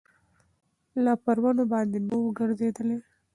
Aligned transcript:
لا 1.03 1.13
پر 1.23 1.37
ونو 1.43 1.63
باندي 1.71 1.99
نه 2.07 2.15
ووګرځېدلی 2.17 2.97